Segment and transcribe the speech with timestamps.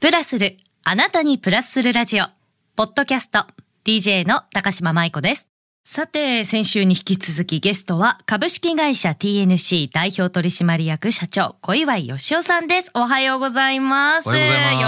[0.00, 2.24] プラスる、あなたにプラスするラジオ。
[2.74, 3.44] ポッドキャスト、
[3.84, 5.49] DJ の高島舞子です。
[5.92, 12.92] さて、先週に引き続きゲストは株式会社 TNC 代表取締役社長小岩井義雄さんです。
[12.94, 14.28] おはようございます。
[14.28, 14.34] よ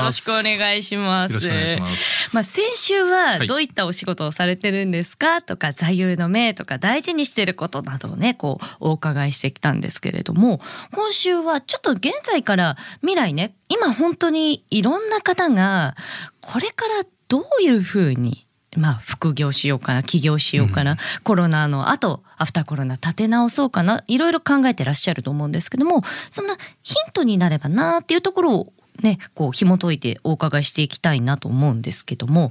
[0.01, 1.33] ろしくお願いします。
[1.33, 2.34] よろしくお願いします。
[2.37, 10.61] まあ、先週はどういったお仕事をされてるんですか、とか座右の銘とか大事にしてることなどをねこうお伺いしてきたんですけれども
[10.95, 15.96] 今週はちょっと現在から未来ね今本当にいろんな方が
[16.41, 28.73] これからどういうふうにまあ副業しようかな起業しようかな、コロナの後アフターコロナ立て直そうかないろいろ考えてらっしゃると思うんですけどもそんなヒントになればなっていうところを
[29.03, 32.51] ねこう紐解いてお伺いしていきたいなと思うんですけども、はい。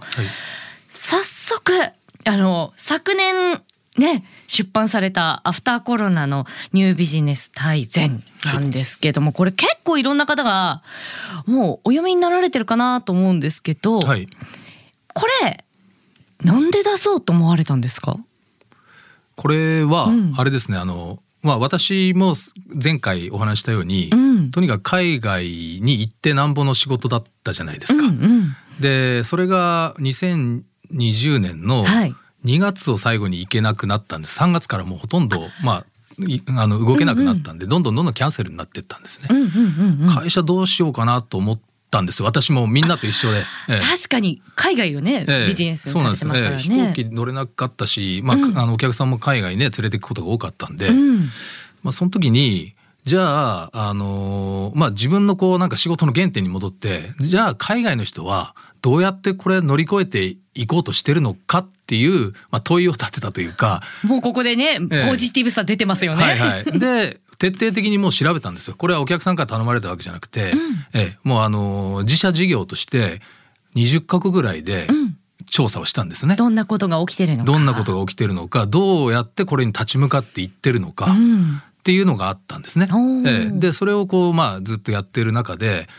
[0.90, 1.72] 早速
[2.26, 3.60] あの昨年
[3.98, 10.84] ね出版されたアフターコロナのニュービジネス大全なんですけども、これ結構いろんな方が
[11.46, 14.28] もうお読みになられてるかなと思うんですけど、はい。
[15.14, 15.66] これ
[16.44, 18.16] なんで出そうと思われたんですか？
[19.36, 20.78] これはうんあれですね。
[20.78, 22.36] あのまあ私も
[22.84, 25.46] 前回お話ししたように、うんとにかく海外
[25.82, 28.04] に行ってなんぼの仕事だったじゃないですか。
[28.06, 34.40] うんうんでそれが2020年のはい2月を最後に行けなくなったんです。
[34.40, 35.86] 3月からもうほとんどまあ
[36.28, 39.28] いあの動けなくなったんで、どんどんどんどんキャンセルになってたんですね。
[39.30, 41.60] うんうんうんうん会社どうしようかなと思っ
[41.92, 42.26] たんですよ。
[42.26, 43.38] 私もみんなと一緒で。
[43.70, 43.80] ええ。
[43.80, 44.42] 確かに。
[44.56, 45.48] 海外をね、ええ。
[45.48, 46.52] ビジネスされてますからね。
[46.52, 46.58] ええ。
[46.58, 48.58] 飛行機乗れなかったし、まあうん。
[48.58, 51.20] あのお客さんも海外ね連れて行くことが多かったんで、うん。
[51.84, 65.10] まあその時にじゃああのーまあ自分のこうなんか仕事の原点に戻ってじゃあ海外の人はどうやってこれ乗り越えていこうとしてるのかっていう、まあ、問いを立てたというか、もうここでね、え。
[65.10, 66.24] ポジティブさ出てますよね。
[66.24, 68.76] はいはい、で徹底的にもう調べたんですよ。
[68.78, 70.54] これはお客さんから頼まれたわけじゃなくて、
[70.94, 73.20] ええもうあのー自社事業として
[73.74, 76.36] 20カ国ぐらいでうん調査をしたんですね。
[76.36, 77.52] どんなことが起きてるのか。
[77.52, 82.86] どんなことが起きてるのかどうやってこれに立ち向かっていってるのか、うんっていうのがあったんですね。
[83.26, 85.90] ええでそれをこうまあずっとやってる中で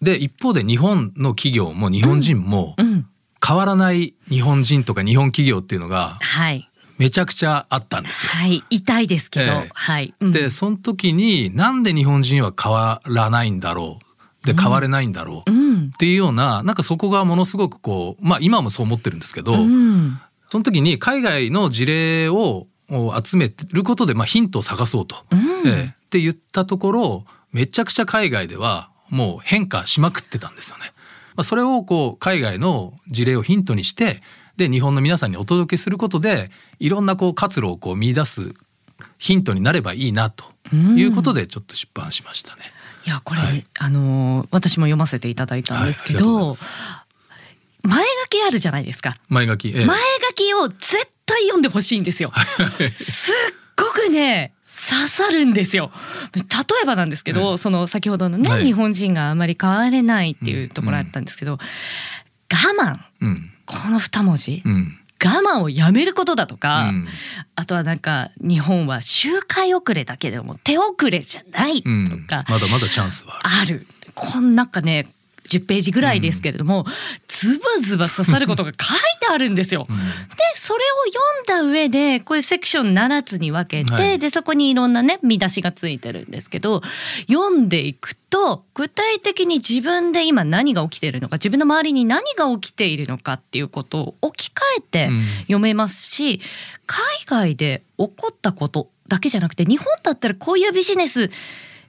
[0.00, 3.06] で一方で日本の企業も日本人もうん。
[3.46, 6.69] 変わらない日本人とか日本企業っていうのがはい。
[7.00, 8.32] めちゃくちゃあったんですよ。
[8.32, 8.62] はい。
[8.68, 9.52] 痛いですけど。
[9.52, 10.14] ええはい。
[10.20, 13.98] うんでその時になんで日本人は変わらないんだろ
[14.44, 15.86] うで変われないんだろう、うん。
[15.86, 20.20] っていうようななんかそこがものすごくこうまあ今もそう思ってるんですけど、うん。
[20.50, 22.66] その時に海外の事例を
[23.24, 30.92] 集めることでまあヒントを探そうと、うんええって言ったところめちゃくちゃ海外ではもう変化しまくってたんですよね。
[31.36, 34.20] まあ、それをこう海外の事例をヒントにして
[34.60, 38.52] で日本の皆さんにお届けすることでいろんなこう活路をこう見出す
[39.16, 40.44] ヒントになればいいなと
[40.74, 42.62] いうことでちょっと出版しましたね。
[43.06, 43.64] いやこれ、はい。
[43.78, 46.68] あのー私も読ませていただいたんですけど、ござい
[47.82, 49.16] 前書きあるじゃないですか。
[49.30, 49.84] 前書き、ええ。
[49.86, 49.98] 前
[50.28, 52.30] 書きを絶対読んでほしいんですよ。
[52.92, 55.90] すっごくね刺さるんですよ。
[56.34, 56.40] 例
[56.82, 58.64] えばなんですけど、はいその先ほどのね、はい。
[58.64, 61.58] 日本人があまり変われないっていうところあったんですけど、我
[62.78, 62.94] 慢。
[63.22, 63.36] うん。
[63.36, 63.49] こ
[63.90, 64.96] の二文字、うん。
[65.22, 67.08] 我慢をやめることだとか、うん。
[67.54, 72.24] あとはなんか日本は周回遅れだけでも手遅れじゃないとうん。
[72.26, 73.50] か、まだまだチャンスはある。
[73.60, 73.86] ある。
[74.14, 75.06] こんなんかね
[75.50, 76.86] 10ページぐらいですけれども、
[77.28, 79.84] ズバズバ刺さることが書いてあるんですよ。
[79.88, 79.96] うん。
[79.96, 80.02] で
[80.54, 84.18] それを読んだ上でこれセクション7つに分けて、はい。
[84.18, 86.82] でそこにいろんなね見出しがついてるんですけど
[87.28, 95.20] 読んでいくと具体的に自分で今何が起きているのか自分の周りに何が起きているのかっていうことを置き換えてうん。
[95.42, 96.40] 読めますし、
[96.86, 101.30] 海外で起こったことだけじゃなくて日本だったらこういうビジネス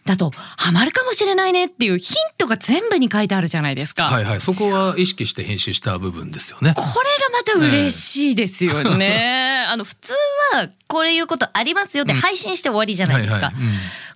[0.06, 4.06] だとハマるかもしれないねっていうヒントが全部に書いてあるじゃないですか。
[4.06, 6.74] はいはいそこは意識して編集した部分ですよね。
[6.76, 9.66] これがまた嬉しいですよね。
[9.70, 10.14] あの普通
[10.54, 13.52] はこれいうことありますよって配信して終わりじゃないですか。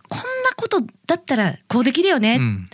[0.07, 0.25] こんな
[0.56, 2.35] ことだったらこうできるよね。
[2.35, 2.69] うんうん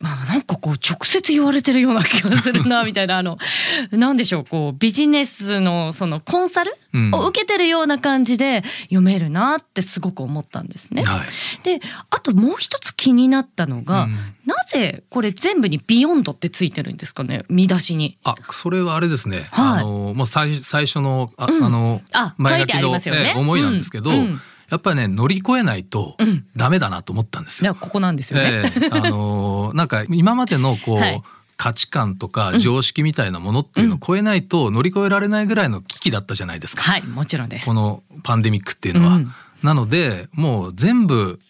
[0.00, 3.38] まあなんかこう直接言われてるような気がするなみたいなあの
[3.92, 7.14] なんでしょうこうビジネスのそのコンサルうん。
[7.14, 11.02] を受けてるような感じで読めるなってすごく思ったんですね。
[11.02, 11.64] はい。
[11.64, 11.80] で
[12.10, 14.12] あともう一つ気になったのが、うん。
[14.46, 18.16] なぜこれ全部に「ビヨンド」ってついてるんですかね見出しに。
[18.24, 19.80] あそれはあれですね、はい。
[19.80, 22.00] あのもう最最初のあ,、うん。
[22.12, 23.20] あ前書書いてあきの、りますよね。
[23.22, 24.16] ええ思いなんですけど、うん。
[24.18, 24.40] うん
[24.70, 27.72] やっぱりね乗り越えないとうんダメだなと思ったんですよ。
[27.72, 28.62] いやここなんですよね。
[28.64, 31.22] ええあの なんか今までのこう、はい
[31.58, 36.82] 価値観とか常識みたいなものっていうのを超えないと乗り越えられないぐらいの危機だったじゃないですか。
[36.82, 37.72] はいもちろんですこ。
[37.72, 39.16] のパンデミックっていうのは。
[39.16, 39.32] うん
[39.62, 41.40] なのでもう全部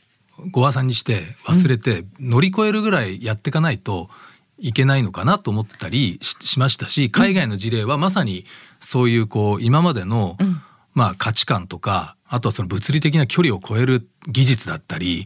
[0.50, 4.08] ご破算にして忘れて乗り越えるぐらいやっていかないと
[4.58, 8.44] いけないのかなと思ったりしましたし海外の事例はまさに
[8.80, 10.36] そういうこう今までの、
[10.96, 15.24] まあ、価値観とかあとはその物理的な距離を超える技術だったり、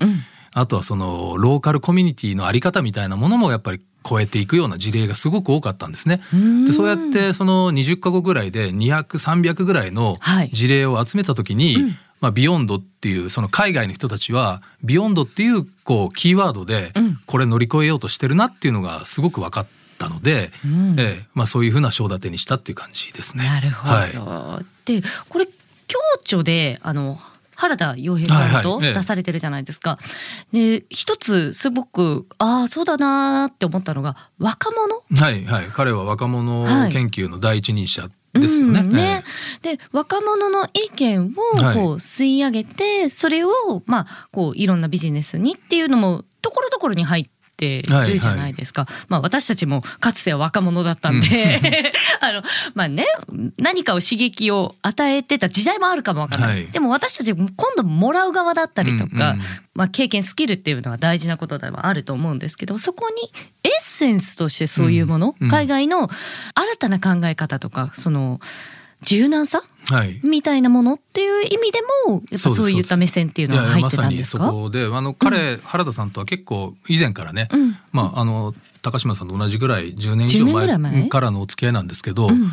[0.52, 6.20] あとはそのローカルコミュニティの在り方みたいなものもやっぱり超えていくような事例がすごく多かったんですね。
[6.66, 10.16] でそうやってその20カ国ぐらいで200300ぐらいの
[10.52, 11.98] 事例を集めた時に、はいうん。
[12.20, 16.92] まあ、 Beyond っていうその海外の人たちは Beyond っていうこうキーワードで
[17.24, 19.66] これ乗り越えようとしてるなっていうのがすごく分かっ
[19.98, 23.44] たので、うん、ええまあ、そういうふうな章立てにしたっていう感じですね。
[23.44, 25.48] なるほど、はい、でこれ
[25.90, 27.18] 共著であの
[27.56, 29.90] 原田曜平さんと出されてるじゃないですか。
[29.90, 29.96] は
[30.52, 35.02] いはい、で一つすごくああそうだなって思ったのが若者？
[35.20, 35.66] はいはい。
[35.66, 38.80] 彼は若者研究の第一人者ですよね。
[38.80, 39.24] うん、ね。
[39.60, 43.50] で若者の意見をこう吸い上げて、はい、それを
[43.84, 47.26] まあこういろんなビジネスにっていうのもところどころに入っ
[47.60, 51.92] ててるじゃないですか、はいはい、まあ私たちもかつては若者だったんで。
[52.20, 52.42] あの
[52.74, 53.06] まあね
[53.58, 63.30] 何かを刺激を与えてた時代もあるかもわからない、はい、でも私たち今度もらう側だったりとか、うんうん、まあ、経験スキルっていうのは大事なことではあると思うんですけどそこに
[63.64, 66.08] エッセンスとしてそういうもの、うんうん、海外の
[66.54, 68.40] 新たな考え方とかその
[69.02, 74.44] 柔軟さ、はい、みたいなものっていう意味でもやっぱそういった目線っていうのは入ってたんですか？
[74.44, 82.50] まさにそこであの彼、うん、原田さんとは結構以前からね、うん、まああの高島さんと同じぐらい10年以上前からのお付き合いなんですけど、うん、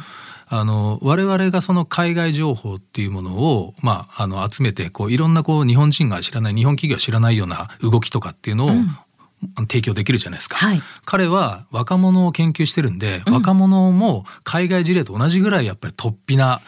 [0.49, 8.69] あの我々がその海外情報っていうものを、まあ、あの集めてこういろんなこう日本人が知らない日本企業が知らないような動きとかっていうのを、
[9.67, 16.59] 提供できるじゃないですか、はい、彼は若者を研究してるんで、うん、若者も海外事例と同じぐらいやっぱり突飛な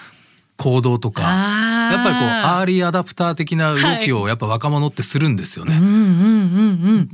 [0.58, 5.80] 行動とかやっぱりこうアーリーアダプター的な動きをやっぱ若者ってするんですよね。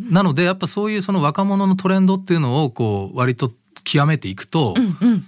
[0.09, 3.51] なのでやっぱそういうその若者のトレンドっていうのをこう割と
[3.83, 5.27] 極めていくと、うんうん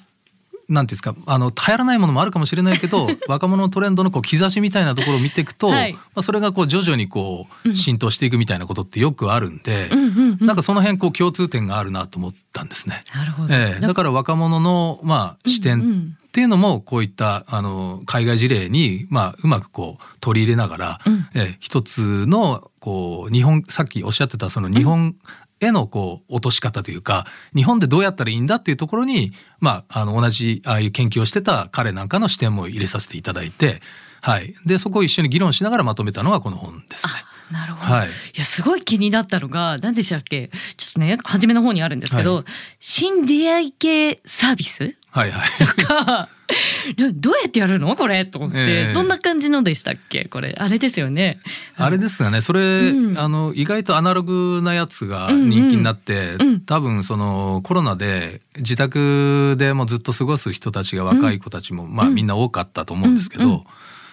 [0.70, 13.02] なんていうんですかあの流行らないものもあるかもしれないけど 若者のトレンドのこう兆しみたいなところを見ていくと、はい、まあ、それがこう徐々にこう浸透していくみたいなことってよくあるんで、うんうんうん、なんかその辺こう共通点があるなと思ったんですね。
[13.16, 13.54] なるほど。
[13.54, 25.16] えー、だから若者のまあ視点っていうのもこういったあの海外事例にまあうまくこう取り入れながら、うん、え一つのこう日本さっきおっしゃってたその日本
[25.60, 27.26] へのこう落とし方というか
[27.56, 33.82] 日本でどうやったらいいんだっていうところに、まあ、あの同じああいう研究をしてた彼なんかの視点も入れさせていただいて、
[34.22, 37.14] はい、でそこを一緒に議論しながらまとめたのがこの本ですね。
[37.52, 40.50] なるほど、はい、いやすごい気になったのが何でしたっけ？
[40.76, 42.44] ちょっとね初めの方にあるんですけど、はい、
[42.80, 46.30] 新出会い系サービス、はいはい、とか
[47.14, 47.96] どうやってやるの？
[47.96, 48.26] これ？
[48.26, 50.26] と思って、えー、どんな感じのでしたっけ？
[50.26, 50.56] これ。
[50.58, 51.40] あれですよね。
[51.76, 52.42] あれですがね。
[52.42, 56.48] それ、うん、あの意外とアナログなやつが人気になって、うん。
[56.48, 63.66] うん、多分そのコロナで自宅でもずっと過ごす人たちが若い子たちも、まあみんな多かったと思うんですけど、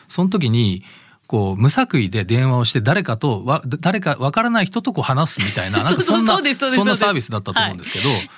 [0.08, 0.84] その時に
[1.26, 8.10] こう無作為で電話をして誰かとわ誰かわからない人とこう話すみたいな なんかそんなそんなサービスだったと思うんですけど。
[8.10, 8.28] はい、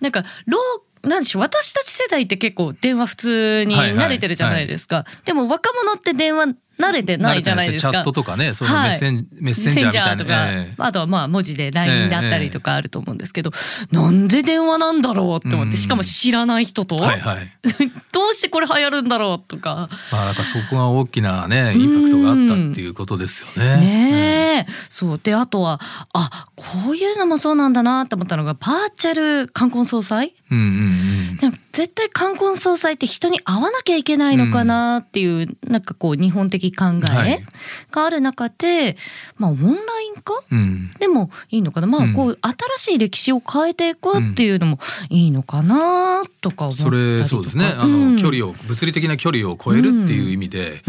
[0.00, 0.58] なんかロ
[1.06, 7.90] なんでしょう私たち世代って結構電話普通に慣れてるじゃないですか、はいはいはい、でも若者って電話慣れてないじゃないですか。
[7.90, 17.50] チャットとかね、そのメッセン、はい、メッセンジャーみたいなとか、えー、あとはまあ文字で LINE だったりとかあると思うんですけど、えー、なんで電話なんだろうって思って、しかも知らない人と、はいはい、
[18.12, 19.88] どうしてこれ流行るんだろうとか。
[20.12, 23.76] まあなんかそこが大きなねインパクトがあったっていうことですよね。
[23.78, 25.80] ねえ、そうであとは
[26.12, 30.34] あこういうのもそうなんだなと思ったのがバーチャル冠婚葬祭。
[30.50, 31.35] うんうんうん。
[31.76, 36.86] 絶対冠婚葬祭って人に会わなきゃいけないのかなっていう、うん、なんかこう日本的考
[37.26, 37.44] え
[37.90, 38.96] がある中で、
[39.36, 41.86] まあオンライン化、うん、でもいいのかな？
[41.86, 42.38] まあこう
[42.78, 44.78] 新しい歴史を変えていくっていうのも
[45.10, 47.66] いいのかなとか思ったりとか、それそうですね。
[47.76, 50.82] あの、距離を物理的な距離を超えるっていう意味で、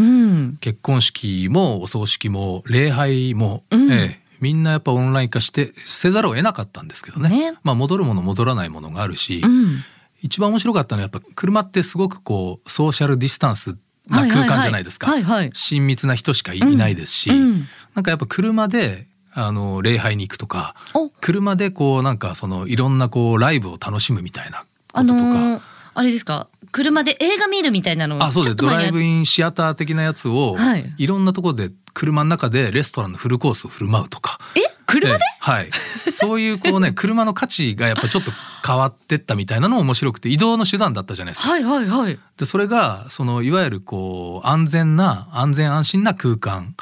[0.60, 3.76] 結婚式もお葬式も礼拝も、え
[4.22, 9.82] えみんなやっぱオンライン化してせざるを得なかったんですけどね、ね、まあ戻るもの戻らないものがあるし、うん、
[10.20, 13.76] 一番面白かったのはやっぱ車ってすごくこうソーシャルディスタンス
[14.08, 15.08] な空間じゃないですか、
[15.52, 17.36] 親密な人しかいないですし、うん。
[17.36, 20.74] うん、なんかやっぱ車であの礼拝に行くとか
[21.20, 25.20] 車でこうなんかそのいろんなこうライブを楽しむみたいなこととか。
[25.20, 25.60] あのー
[25.94, 26.46] あれですか？
[26.70, 28.56] 車で映画見るみたいなのあそうです。
[28.56, 34.38] ドライブインシアター的なやつを、はい、いろんなところで車の中でレストランのフルコースを振る舞うとか。
[34.54, 35.70] え車で、はい。
[36.10, 38.32] そういうこうね 車の価値がやっぱちょっと
[38.66, 41.50] 変わってったみたいなのも面白くて移動の手段だったじゃないですか。
[41.50, 46.74] はいはいはい、でそれがそのいわゆるこう安全な安全安心な空間、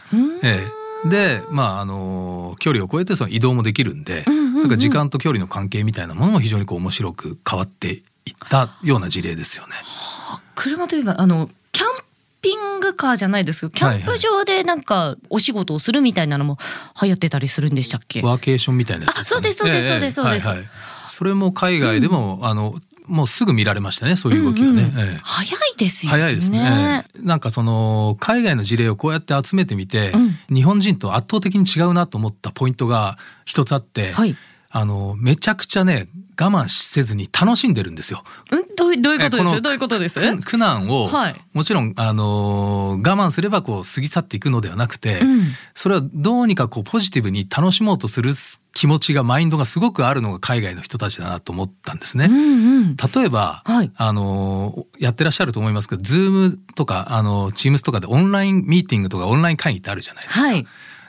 [0.42, 0.64] え
[1.04, 1.08] え。
[1.08, 4.54] でまああの距離を超えてその移動もできるんで、うんうんうん。
[4.60, 7.88] なんか時間と距離の関係みたいなものも非常にこう面白く変わって
[8.24, 9.74] いったような事例ですよね。
[10.54, 11.88] 車といえばあのキャン
[12.46, 16.58] ピングカーじゃないですけどキャンプ場でなんかお仕事をするみたいなのも
[17.02, 19.48] 流行ってたりするんでしたっけ、ワーケーションみたいなやつですよね。
[19.48, 20.68] あそうですそうですそうですはいはい。
[21.08, 22.76] それも海外でも、あの
[23.06, 24.82] もうすぐ見られましたねそういう動きはね。
[24.82, 25.20] うんうんええ。
[25.24, 26.18] 早いですよね。
[26.18, 27.04] 早いですね。
[27.14, 30.12] ええなんかその海外の事例をこうやって集めてみて、
[30.48, 34.36] 日本人と圧倒的に違うなと思ったポイントが一つあって、はい
[34.78, 38.22] あのめちゃくちゃね我慢せずに楽しんでるんですよ。
[38.50, 38.76] うん？
[38.76, 39.62] どういどういうことです？
[39.62, 40.20] どういうことです？
[40.20, 41.40] 苦苦難を、はい。
[41.54, 45.44] もちろんあの我慢すればこう過ぎ去っていくのではなくて、うん。
[45.72, 48.32] それはどうにかこうポジティブに楽しもうとする
[48.74, 52.26] 気持ちがマインドがすごくあるのが海外の人たちだなと思ったんですね。
[52.26, 52.96] うんうん。
[52.96, 53.90] 例えば、はい。
[53.96, 60.40] あのやってらっしゃると思いますけど Zoom とかあの Teams とかでオンラインミーティングとかオンライン会議ってあるじゃないですか。
[60.48, 60.66] はい。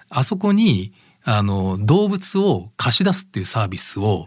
[0.10, 0.94] あそこに
[1.30, 4.26] あの動物を貸し出すっていうサービスを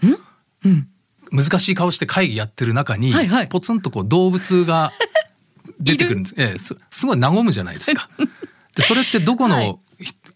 [0.62, 0.86] うん？
[1.32, 3.48] 難しい顔して会議やってる中に、はいはい。
[3.48, 4.92] ポツンとこう動物が
[5.80, 6.34] 出てくるんです。
[6.36, 8.08] ええ、すすごい和むじゃないですか。
[8.76, 9.76] でそれってどこの、はい。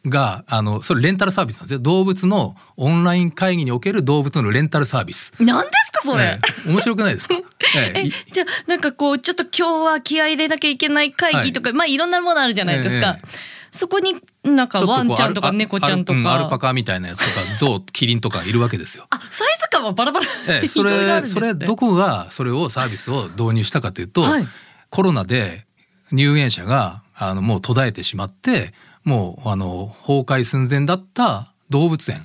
[0.07, 1.79] があのそれレンタルサービスなんですよ。
[1.81, 5.33] 動物のオンライン会議における動物のレンタルサービス。
[5.41, 6.71] 何ですかそれ、ええ。
[6.71, 7.35] 面白くないですか？
[7.77, 8.07] えええ。
[8.09, 13.27] いじゃあなんかこうちょっと今日は気合い入れなきゃいけない会議とか、まあいろんなものあるじゃないですか、え
[13.75, 14.15] そこに
[14.45, 19.07] なんかワンちゃんとか猫ちゃんとかアルうんアルパカみたいなやつとか ゾウキリンとかいるわけですよ。
[19.11, 24.47] あサイズ感はバラバラ、 ええ、それそれどこがそれをサービスを導入したかというと、はい
[24.91, 25.67] コロナで
[26.13, 32.21] 入園者があのもう途絶えてしまってもうあの崩壊寸前だった動物園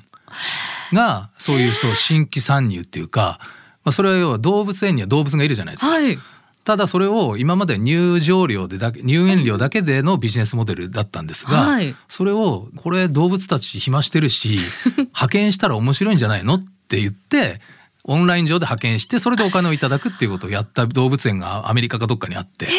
[0.94, 3.40] がそういうそう新規参入っていうか、
[3.84, 5.92] まあ、それは要は動物園には動物がいるじゃないですか。
[5.94, 6.20] はい
[6.70, 11.96] ただそれを今まで入場料でだけ入園料だけでのビジネスモデルだったんですが、はい。
[12.08, 14.60] それをこれ動物たち暇してるし
[14.96, 17.60] 派遣したら面白いんじゃないのって言って
[18.04, 22.70] オンライン上で派遣してそれでお金をいただくっていうことをやった動物園がアメリカかどっかにあって、え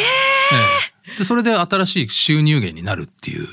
[1.15, 1.19] え。
[1.19, 3.49] でそれで新しい収入源になるっていう。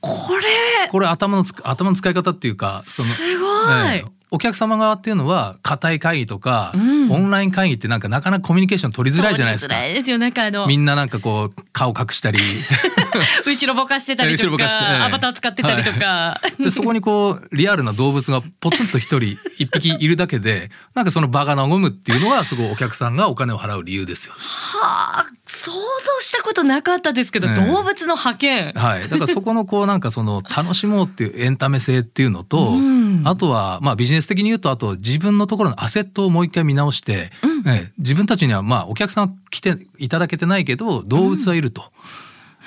[0.00, 0.88] これ。
[0.90, 3.48] これ頭のつ頭の使い方っていうかそのすごい、
[3.94, 7.12] ええお客様側っていうのは固い会議とか、うん。
[7.12, 9.74] オンライン会議ってなんかなかなかコミュニケーション取りづらいじゃないですか。
[9.74, 9.92] 取りづら。
[9.92, 12.38] いですよなんかあのみんななんかこう顔隠したり。
[13.46, 24.40] 後ろぼかしてたりとかかアバター使ってたりとか、でそこにこうリアルな動物がポツンと一人 一匹いるだけでなんかその場が和むっていうのがすごいお客さんがお金を払う理由ですよね。
[24.40, 25.76] はあ想像
[26.20, 27.54] したことなかったですけど、ええ。
[27.54, 37.30] 動物の派遣はい、だからそこのこうなんかその楽しもうっていうエンタメ性っていうのと、うんあとはまあビジネス的に言うとあと自分のところのアセットをもう一回見直して、
[37.66, 41.82] ええ自分たちにはまあお客さんは来ていただけてないけど動物はいると、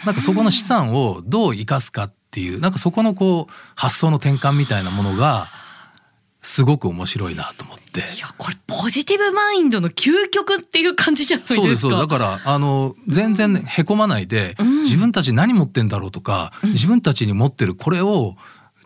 [0.06, 5.48] なんかそこの資産をどう生かすかっていうなんかそこのこう発想の転換みたいなものが
[6.42, 8.02] すごく面白いなと思って。
[8.02, 11.62] いやこれポジティブマインドの究極っていう感じじゃないですか。
[11.62, 11.92] そうですそう。
[11.92, 14.82] だからあの全然へこまないで、うん。
[14.84, 18.36] 自分たち何持ってんだろうとか、自分たちに持ってるこれを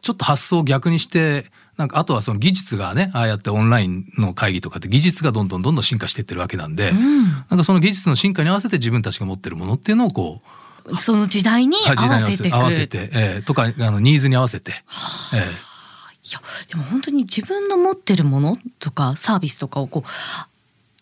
[0.01, 1.45] ちょっと発想を逆にして
[1.77, 7.23] なんかあとはその技術がねああやってオンラインの会議とかって技術がどんどんどんどん進化していってるわけなんで、うん。
[7.23, 10.41] なんかその技術の進化に合わせて自分たちが持ってるものっていうのをこ
[10.85, 14.73] うその時代にはい合わせて合わせて、えーとかあのニーズに合わせて、
[15.33, 15.69] えー
[16.21, 20.09] いやでも本当に自分の持ってるものとかサービスとかをこう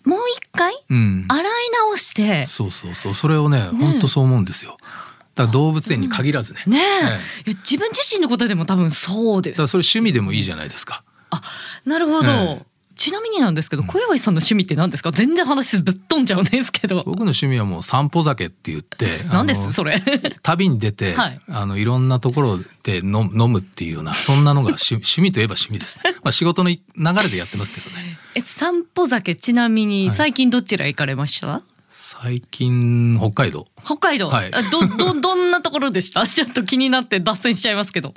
[0.07, 1.43] もう一回うん、洗い
[1.85, 3.13] 直して、そうそうそう。
[3.13, 3.59] それをね。
[3.59, 4.77] 本当そう思うんですよ。
[5.37, 6.63] だ動物園に限らずね。
[6.67, 6.81] ねえ、
[7.47, 9.67] えいや自分自身のことでも多分そうです。
[9.67, 11.03] それ趣味でもいいじゃないですか。
[11.29, 11.41] あ
[11.85, 12.65] なるほど、ええ。
[12.95, 15.11] ちなみになんですけど小祝さんの趣味って何ですか？
[15.11, 17.03] 全然話ぶっ飛んじゃうんですけど。
[17.05, 19.71] 僕の趣味はもう散歩酒って言って 何です？
[19.71, 20.01] それ。
[20.41, 21.39] 旅に出て、はい。
[21.47, 26.13] あのいろんなところで飲飲むっていうようなそんなのが趣趣味といえば趣味ですね。
[26.23, 28.17] まあ仕事の流れでやってますけどね。
[28.33, 31.61] え散歩酒ちなみに最近どちら行かれました、
[31.99, 33.65] 最近北海道。
[33.83, 34.53] 北海道、はい。
[34.53, 36.25] あどど どんなところでした？
[36.29, 38.13] ちょっと気になって脱線しちゃいますけど。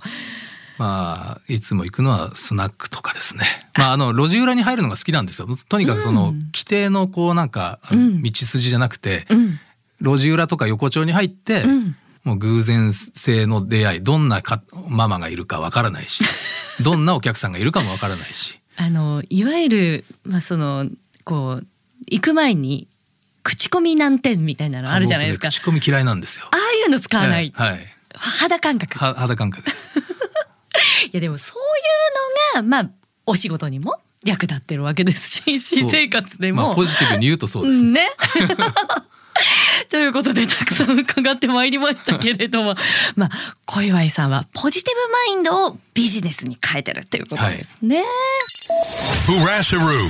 [0.76, 3.44] まあいつも行くのはスナックとかですね。
[3.78, 5.49] まああの路地裏に入るのが好きなんですよ。
[5.70, 9.58] とにかくその、規定のこうなんか道筋じゃなくて、うん。
[10.02, 11.96] 路地裏とか横丁に入って、うん。
[12.25, 16.22] もう偶然性の出会いどんなかママがいるかわからないし
[16.84, 18.58] どんなお客さんがいるかもわからないし。
[18.76, 20.87] あのいわゆるまあその
[21.25, 21.66] こう
[22.10, 22.88] 行く前に
[23.42, 26.47] 口コミ難点みたいなのあるじゃないですか、口コミ嫌いなんですよ。
[26.50, 27.78] ああいうの使わない、ええはい。
[28.14, 29.90] 肌感覚は肌感覚です。
[31.06, 32.90] いやでもそういうのがまあ
[33.26, 37.92] お仕事にも役立ってるわけですしそう私生活でも、まあポジティブに言うとそうですね。
[37.92, 38.11] ね
[39.88, 42.75] ということでたくさん伺ってまいりましたけれども
[43.16, 43.30] まあ
[43.64, 48.04] 小岩井さんはポジティブマインドをビジネスに変えてるということですね。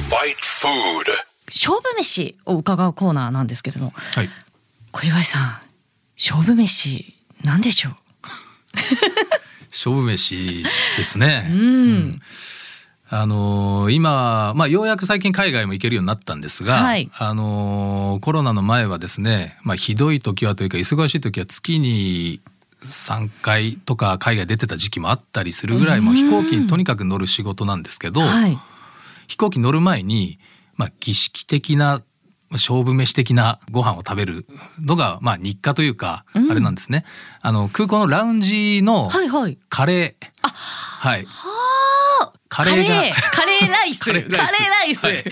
[0.09, 1.30] Fight Food.
[1.53, 4.31] 勝負飯を伺うコーナーなんですけれどもはい。
[4.93, 5.61] 小岩井さん
[6.17, 7.15] 勝負飯
[7.45, 7.95] なんでしょう？
[9.73, 10.65] 勝負飯
[10.97, 11.49] ですね。
[11.51, 12.21] うん、
[13.09, 17.09] あのー今、まあ、ようやく最近海外も行けるようになったんですが、はい。
[17.17, 22.41] あのーコロナの前はですね、まあ、ひどい時はというか忙しい時は月に
[22.83, 28.59] 3回とか海外出てた時期もあったりするぐらいもう飛行機にとにかく乗る仕事なんですけど、はい。
[29.29, 30.39] 飛行機乗る前に、
[30.81, 32.03] まあ、儀式的な
[32.53, 34.47] 勝負飯的なご飯を食べる
[34.81, 36.51] のが、まあ、日課というか、うん。
[36.51, 37.05] あれなんですね。
[37.43, 39.59] あの空港のラウンジのはいはい。
[39.69, 41.29] カレー、はい、は
[42.23, 42.33] あ。
[42.49, 44.01] カレーがカレーライス。
[44.03, 44.39] カレーライス。
[44.39, 45.05] カレーライス。
[45.05, 45.17] はい。
[45.17, 45.25] え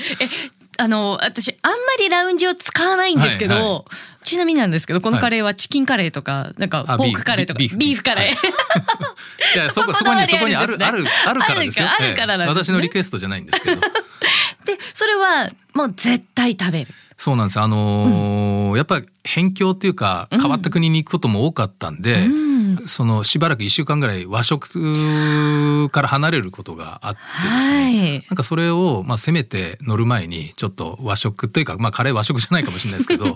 [0.80, 3.84] あの私あんまりラウンジを使わないんですけど、はいは
[4.22, 9.58] ちなみになんですけどこのはいカレーはチキンカレーとかなんかあポークカレーとかビーフカレー、い。
[9.58, 11.88] やそこ そこそこにそこにあるあるあるからですよ。
[11.88, 12.44] あるからね。
[12.44, 12.48] ええ。
[12.50, 13.80] 私のリクエストじゃないんですけど。
[14.98, 16.90] でそれはもう絶対食べる。
[17.16, 17.60] そうなんです。
[17.60, 22.76] あのーやっぱり辺境っていうか変わった国に行くことも多かったんで、うん。
[22.86, 27.76] そのしばらく一週間ぐらい和食から離れることがあってですね。
[27.76, 28.12] はい。
[28.12, 33.34] なんかそれをまあせめて乗る前にちょっと和食というかまあカレー和食じゃないかもしれないですけど、 はい。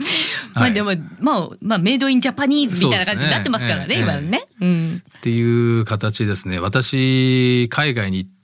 [0.54, 4.02] まあでもまあまあメイドインジャパニーズみたいな感じになってますからねね。
[4.02, 5.02] 今ね、うん。
[5.18, 6.58] っていう形ですね。
[6.60, 8.41] 私海外に行って、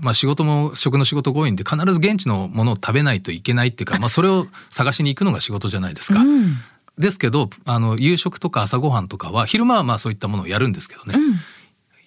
[0.00, 6.20] まあ、仕事も食の仕事が多いんで必ず現地のものを食べないといけないっていうか、 まあ、それを探しに行くのが仕事じゃないですか。
[6.20, 6.56] うん。
[6.98, 11.40] ですけどあの夕食とか朝ごはんとかは昼間はまあそういったものをやるんですけどね、うん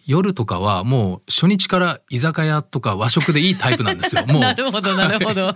[0.05, 4.25] 夜とかはもう初日から居酒屋とか和食でいいタイプなんですよ。
[4.27, 4.41] もう。
[4.41, 5.53] なるほどなるほど、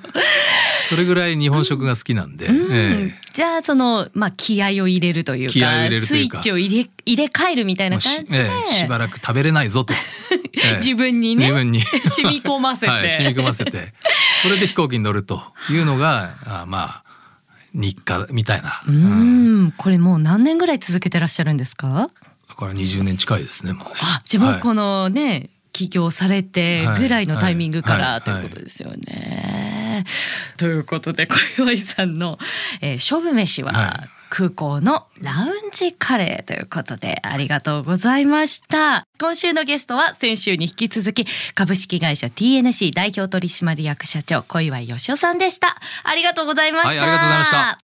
[0.88, 2.68] それぐらい日本食が好きなんで、うん。
[2.72, 3.22] ええ。
[3.34, 6.38] じゃあそのまあ気合を入れるというか気合を入れるとスイいうか。
[6.39, 9.94] ッチを入れ入れ替えるみたいな感じで、ええしばらく食べれないぞと、
[10.56, 10.75] ええ。
[10.77, 11.44] 自分にね。
[11.46, 11.82] 自分に。
[12.10, 13.94] 染み込ませて、はい、染み込ませて。
[14.42, 17.04] それで飛行機に乗るというのがあまあ
[17.74, 19.72] 日課みたいな、ううんん。
[19.74, 22.10] これもう何年ぐらい続けてらっしゃるんですか？
[22.48, 23.92] だから20年近いですねもうね。
[24.02, 24.62] あじゃあもうはい。
[24.62, 28.22] このね、起業されてぐらいのタイミングから、はい。
[28.22, 30.06] ということですよね。
[30.58, 32.40] ということで小岩井さんの、
[32.82, 34.10] えー、勝負飯は、はい。
[34.30, 39.06] 空港のラウンジカレーということでありがとうございました。
[39.20, 45.78] 今週のゲストは先週に引き続き株式会社 TNC 代表取締役社長小岩井義雄さんでした。
[46.04, 47.87] ありがとうございました、はいありがとうございました